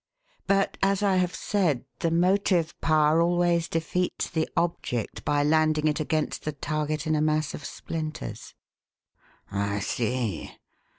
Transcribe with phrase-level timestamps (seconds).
[0.47, 5.99] But, as I have said, the motive power always defeats the object by landing it
[5.99, 8.55] against the target in a mass of splinters."
[9.51, 10.55] "I see.